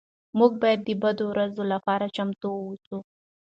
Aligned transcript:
موږ 0.37 0.51
باید 0.61 0.79
د 0.83 0.89
بدو 1.01 1.25
ورځو 1.29 1.63
لپاره 1.73 2.05
چمتو 2.15 2.49
اوسو. 2.63 2.97